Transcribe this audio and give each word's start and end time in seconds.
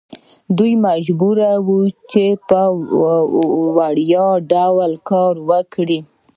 دوی 0.57 0.73
مجبور 0.87 1.37
وو 1.65 1.79
چې 2.11 2.25
په 2.49 2.61
وړیا 3.77 4.27
ډول 4.51 4.91
کار 5.09 5.33
وکړي. 5.49 5.99